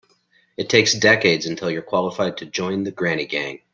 It 0.57 0.67
takes 0.67 0.95
decades 0.95 1.45
until 1.45 1.69
you're 1.69 1.83
qualified 1.83 2.37
to 2.37 2.47
join 2.47 2.85
the 2.85 2.91
granny 2.91 3.27
gang. 3.27 3.59